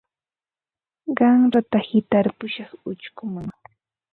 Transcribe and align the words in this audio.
Qanrata 1.17 1.79
hitarpushaq 1.87 2.71
uchkuman. 2.89 3.47